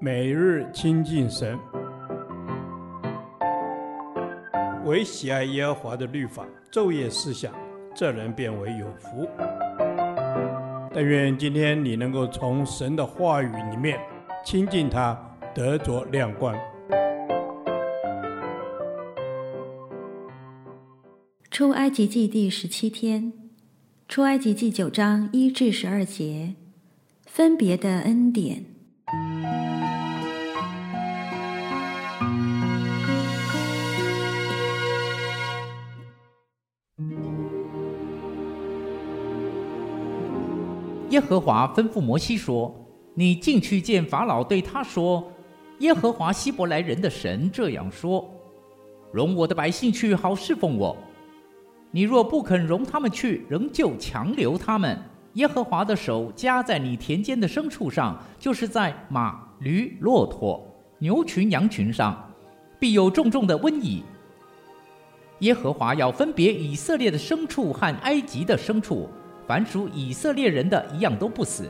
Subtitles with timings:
[0.00, 1.58] 每日亲近神，
[4.84, 7.52] 唯喜爱耶和华的律法，昼夜思想，
[7.94, 9.28] 这人便为有福。
[10.92, 13.98] 但愿今天你能够从神的话语里面
[14.44, 15.18] 亲近他，
[15.54, 16.54] 得着亮光。
[21.50, 23.32] 出埃及记第十七天，
[24.08, 26.54] 出埃及记九章一至十二节，
[27.26, 28.73] 分别的恩典。
[41.14, 42.74] 耶和华吩咐摩西说
[43.14, 45.22] ：“你进去见法老，对他说：
[45.78, 48.28] 耶和华希伯来人的神这样说：
[49.12, 50.96] 容我的百姓去，好侍奉我。
[51.92, 55.00] 你若不肯容他们去，仍旧强留他们，
[55.34, 60.66] 耶和华的手加在你田间的牲畜上，就是在马、驴、骆驼、
[60.98, 62.28] 牛群、羊群上，
[62.80, 64.02] 必有重重的瘟疫。
[65.38, 69.08] 耶和华要分别以色列的牲畜和埃及的牲畜。”
[69.46, 71.68] 凡属以色列人的一样都不死。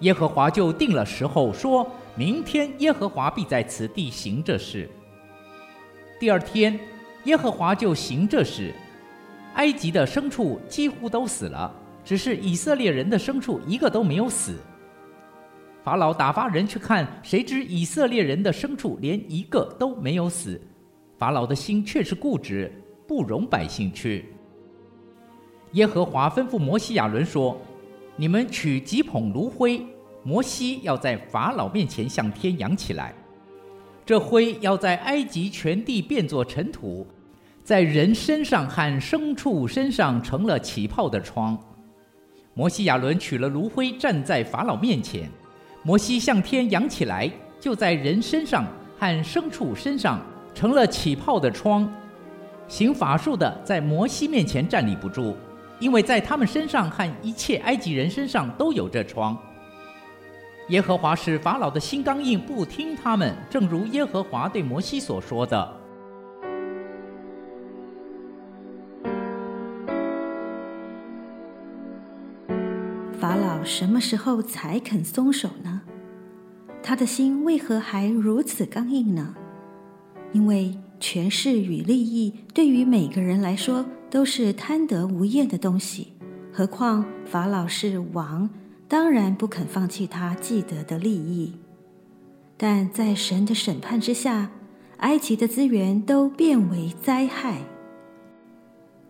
[0.00, 4.88] 耶和华就定了时候，说明天耶和华必在此地行这事。
[6.18, 6.78] 第二天，
[7.24, 8.74] 耶和华就行这事，
[9.54, 11.70] 埃及的牲畜几乎都死了，
[12.04, 14.58] 只是以色列人的牲畜一个都没有死。
[15.82, 20.60] 法老打发人去看，谁知以色列人的牲畜连一个都没有死。
[21.18, 22.70] 法老的心却是固执，
[23.06, 24.26] 不容百姓去。
[25.72, 27.56] 耶和华吩咐摩西亚伦说
[28.16, 29.80] ：“你们取几捧炉灰，
[30.24, 33.14] 摩西要在法老面前向天扬起来。
[34.04, 37.06] 这灰要在埃及全地变作尘土，
[37.62, 41.56] 在人身上和牲畜身上成了起泡的疮。”
[42.52, 45.30] 摩西亚伦取了炉灰，站在法老面前。
[45.84, 48.66] 摩西向天扬起来，就在人身上
[48.98, 50.20] 和牲畜身上
[50.52, 51.90] 成了起泡的疮。
[52.66, 55.36] 行法术的在摩西面前站立不住。
[55.80, 59.36] 因为在他们身上和一切埃及人身上都有这疮。
[60.68, 65.76] 耶和华使法老的心刚硬，不听他们，正如耶和华对摩西所说的。
[73.18, 75.80] 法老什么时候才肯松手呢？
[76.82, 79.34] 他的心为何还如此刚硬呢？
[80.32, 86.08] 因为权势与利益对于每个人来说，都是贪得无厌的东西，
[86.52, 88.48] 何况法老是王，
[88.86, 91.54] 当然不肯放弃他既得的利益。
[92.56, 94.50] 但在神的审判之下，
[94.98, 97.58] 埃及的资源都变为灾害。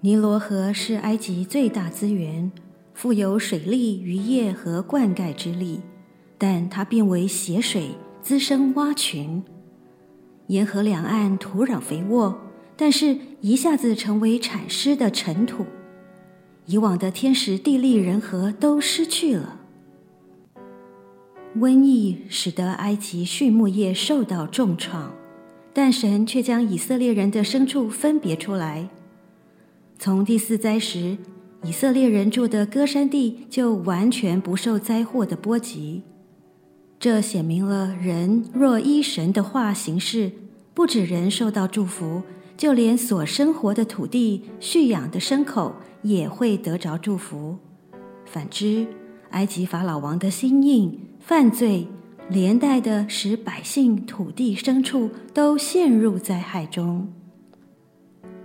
[0.00, 2.52] 尼罗河是埃及最大资源，
[2.92, 5.80] 富有水利、渔业和灌溉之力，
[6.36, 9.42] 但它变为血水，滋生蛙群。
[10.48, 12.38] 沿河两岸土壤肥沃。
[12.76, 15.66] 但是，一下子成为产湿的尘土，
[16.66, 19.58] 以往的天时地利人和都失去了。
[21.58, 25.12] 瘟疫使得埃及畜牧业受到重创，
[25.72, 28.88] 但神却将以色列人的牲畜分别出来。
[29.98, 31.18] 从第四灾时，
[31.64, 36.02] 以色列人住的歌山地就完全不受灾祸的波及。
[37.00, 40.32] 这显明了人若依神的话行事，
[40.74, 42.22] 不止人受到祝福。
[42.56, 45.72] 就连所生活的土地、畜养的牲口
[46.02, 47.56] 也会得着祝福。
[48.26, 48.84] 反之，
[49.30, 51.86] 埃及法老王的心硬、犯罪，
[52.28, 57.06] 连带的使百姓、土地、牲畜都陷入灾害中。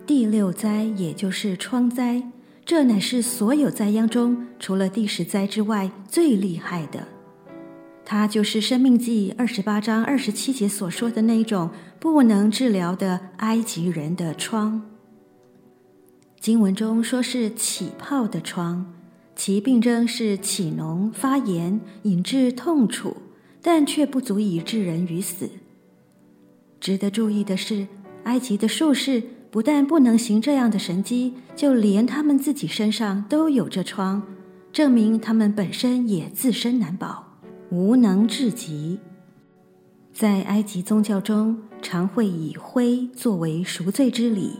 [0.06, 2.22] 第六灾也就是疮灾，
[2.64, 7.08] 这乃是所有灾殃中除了第十灾之外最厉害的。
[8.06, 11.70] 它就是《生命记》二十八章二十七节所说的那种
[12.00, 14.82] 不能治疗的埃及人的疮。
[16.40, 18.94] 经文中说是起泡的疮，
[19.36, 23.16] 其病症是起脓、发炎，引致痛楚，
[23.62, 25.50] 但却不足以致人于死。
[26.82, 27.88] 值得注意的是，
[28.26, 34.22] 埃及的术士不但不能行这样的神迹，就连他们自己身上都有着疮，
[34.74, 37.23] 证明他们本身也自身难保。
[37.74, 39.00] 无能至极，
[40.14, 44.60] 在埃及宗教中，常会以灰作为赎罪之礼，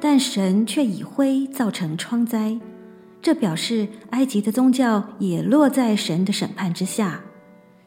[0.00, 2.56] 但神却以灰造成疮灾，
[3.20, 7.22] 这表示埃及的宗教也落在神的审判之下。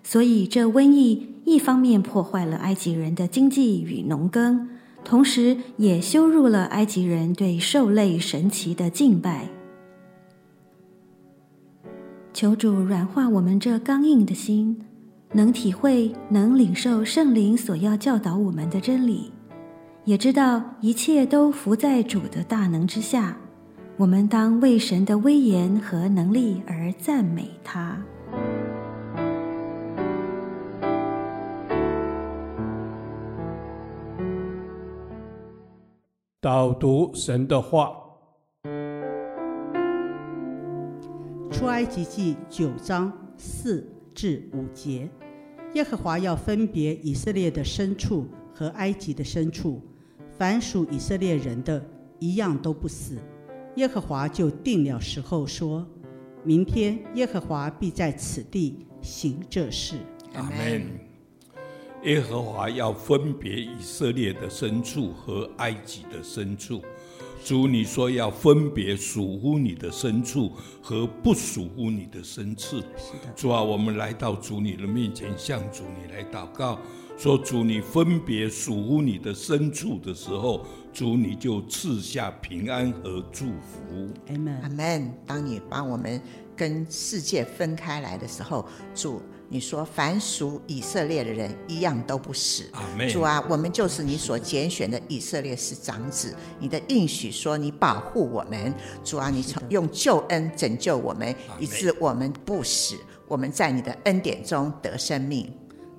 [0.04, 4.68] 所以，这瘟疫一方面破坏了埃及人的经济与农耕，
[5.06, 9.48] 同时也羞辱了埃及人对兽类神祇的敬拜。
[12.38, 14.80] 求主软化我们这刚硬的心，
[15.32, 19.34] 能体会、能领受圣灵所要教导我们的真理，
[20.06, 23.36] 也知道一切都伏在主的大能之下。
[23.98, 27.98] 我们当为神的威严和能力而赞美他。
[36.40, 37.92] 导读神的话，
[41.58, 43.84] 出埃及记九章四
[44.14, 45.10] 至五节，
[45.74, 49.82] 耶和华要分别以色列的牲畜和埃及的牲畜，
[50.38, 51.84] 凡属以色列人的，
[52.20, 53.18] 一样都不死。
[53.76, 55.84] 耶和华就定了时候，说：
[56.44, 59.96] 明天耶和华必在此地行这事。
[60.36, 60.84] 阿门。
[62.04, 66.84] 耶和华要分别以色列的牲畜和埃及的牲畜。
[67.44, 70.52] 主，你说要分别属乎你的牲畜
[70.82, 72.84] 和不属乎你的牲畜。
[73.36, 76.78] 主啊，我们来到主你的面前，向主你来祷告，
[77.18, 84.10] 说主，你分别属乎你的牲畜的时候，主你就赐下平安和祝福。
[84.28, 84.62] 阿门。
[84.62, 85.14] 阿门。
[85.26, 86.22] 当你把我们
[86.56, 89.22] 跟世界分开来的时候，主。
[89.50, 92.66] 你说，凡属以色列的人，一样都不死。
[93.10, 96.36] 主啊，我们就是你所拣选的以色列是长子。
[96.60, 98.74] 你的应许说，你保护我们。
[99.06, 102.98] 主啊，你从用救恩拯救我们，以致我们不死。
[103.28, 105.50] 我们在你的恩典中得生命。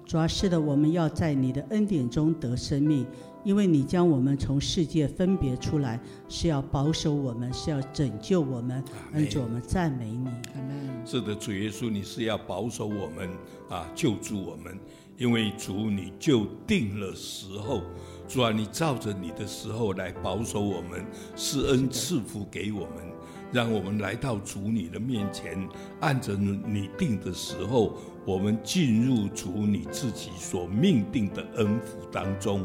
[0.04, 3.06] 主啊，是的，我们要在你的恩典中得生命。
[3.48, 5.98] 因为你将我们从世界分别出来，
[6.28, 8.84] 是要保守我们，是要拯救我们。
[9.14, 10.28] 恩主，我们赞美你。
[11.06, 13.26] 是的，主耶稣，你是要保守我们
[13.70, 14.78] 啊，救助我们。
[15.16, 17.80] 因为主，你就定了时候，
[18.28, 21.02] 主啊，你照着你的时候来保守我们，
[21.34, 22.96] 施恩赐福给我们，
[23.50, 25.66] 让我们来到主你的面前，
[26.00, 27.94] 按着你定的时候，
[28.28, 32.62] 我们进入主你自己所命定的恩福当中。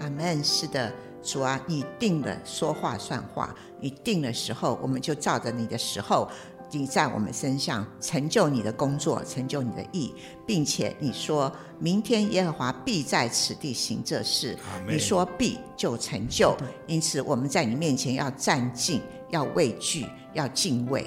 [0.00, 0.44] 阿门。
[0.44, 0.92] 是的，
[1.22, 6.28] 主啊，你定了说话算话，你定了时候，我们就照着你的时候，
[6.70, 10.12] 你在我们身上成就你的工作，成就你的意，
[10.44, 16.54] 并且你说明天耶和华必在此地行这事，你说必就成就，
[16.86, 19.00] 因此我们在你面前要战兢，
[19.30, 21.06] 要畏惧，要敬畏。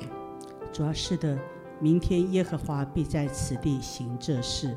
[0.74, 1.38] 主要是的，
[1.82, 4.76] 明天耶和华必在此地行这事，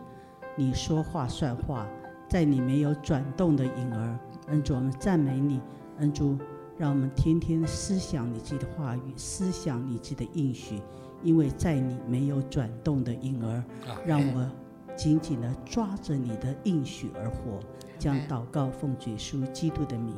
[0.57, 1.87] 你说话算话。
[2.29, 5.61] 在你没有转动的影儿，恩主，我们赞美你，
[5.99, 6.39] 恩主，
[6.79, 10.81] 让我们天天思想你自己的话语，思想你自己的应许，
[11.23, 13.63] 因为在你没有转动的影儿，
[14.07, 14.49] 让我
[14.97, 17.61] 紧紧的抓着你的应许而活，
[17.99, 20.15] 将祷告奉主耶稣基督的名，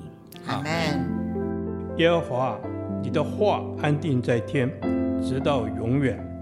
[0.46, 1.96] 阿门。
[1.96, 2.60] 耶和华，
[3.02, 4.70] 你的话安定在天，
[5.20, 6.33] 直到永远。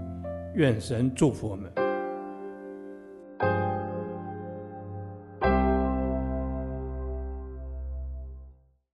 [0.55, 1.82] 愿神祝福我们。